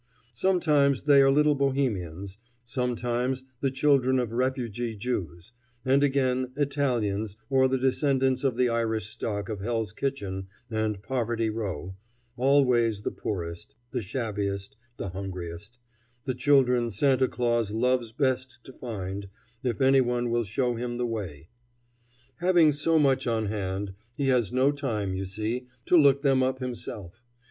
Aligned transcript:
Sometimes 0.33 1.03
they 1.03 1.21
are 1.21 1.29
little 1.29 1.53
Bohemians; 1.53 2.39
sometimes 2.63 3.43
the 3.59 3.69
children 3.69 4.17
of 4.17 4.31
refugee 4.33 4.95
Jews; 4.95 5.51
and 5.85 6.03
again, 6.03 6.53
Italians, 6.57 7.37
or 7.51 7.67
the 7.67 7.77
descendants 7.77 8.43
of 8.43 8.57
the 8.57 8.67
Irish 8.67 9.05
stock 9.09 9.47
of 9.47 9.59
Hell's 9.59 9.91
Kitchen 9.93 10.47
and 10.71 11.03
Poverty 11.03 11.51
Row; 11.51 11.93
always 12.35 13.03
the 13.03 13.11
poorest, 13.11 13.75
the 13.91 14.01
shabbiest, 14.01 14.75
the 14.97 15.09
hungriest 15.09 15.77
the 16.25 16.33
children 16.33 16.89
Santa 16.89 17.27
Claus 17.27 17.71
loves 17.71 18.11
best 18.11 18.57
to 18.63 18.73
find, 18.73 19.29
if 19.61 19.79
any 19.81 20.01
one 20.01 20.31
will 20.31 20.43
show 20.43 20.73
him 20.73 20.97
the 20.97 21.05
way. 21.05 21.47
Having 22.37 22.71
so 22.71 22.97
much 22.97 23.27
on 23.27 23.45
hand, 23.45 23.93
he 24.17 24.29
has 24.29 24.51
no 24.51 24.71
time, 24.71 25.13
you 25.13 25.25
see, 25.25 25.67
to 25.85 25.95
look 25.95 26.23
them 26.23 26.41
up 26.41 26.57
himself. 26.57 27.21